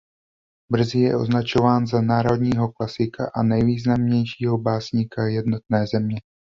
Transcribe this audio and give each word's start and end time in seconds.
Brzy 0.71 0.99
je 0.99 1.15
označován 1.17 1.87
za 1.87 2.01
národního 2.01 2.71
klasika 2.71 3.31
a 3.35 3.43
nejvýznamnějšího 3.43 4.57
básníka 4.57 5.27
jednotné 5.27 5.87
země. 5.87 6.19